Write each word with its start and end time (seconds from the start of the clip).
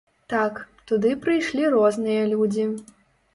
Так, 0.31 0.55
туды 0.91 1.11
прыйшлі 1.25 1.67
розныя 1.75 2.25
людзі. 2.33 2.67